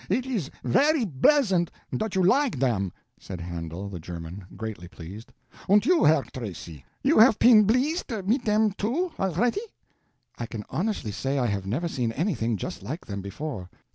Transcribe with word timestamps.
"It 0.09 0.25
is 0.25 0.49
very 0.63 1.05
bleasant 1.05 1.69
dot 1.95 2.15
you 2.15 2.23
like 2.23 2.57
dem," 2.57 2.91
said 3.19 3.39
Handel, 3.39 3.87
the 3.87 3.99
German, 3.99 4.45
greatly 4.57 4.87
pleased. 4.87 5.31
"Und 5.69 5.85
you, 5.85 6.03
Herr 6.03 6.23
Tracy, 6.23 6.83
you 7.03 7.19
haf 7.19 7.37
peen 7.37 7.65
bleased 7.65 8.09
mit 8.25 8.43
dem 8.43 8.71
too, 8.71 9.11
alretty?" 9.19 9.59
"I 10.39 10.47
can 10.47 10.63
honestly 10.71 11.11
say 11.11 11.37
I 11.37 11.45
have 11.45 11.67
never 11.67 11.87
seen 11.87 12.11
anything 12.13 12.57
just 12.57 12.81
like 12.81 13.05
them 13.05 13.21
before." 13.21 13.69